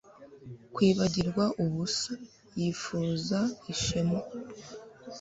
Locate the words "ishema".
3.73-4.19